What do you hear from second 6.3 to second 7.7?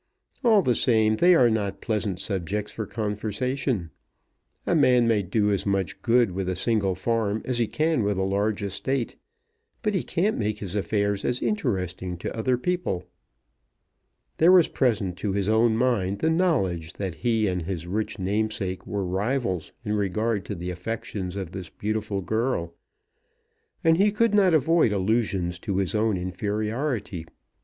with a single farm as he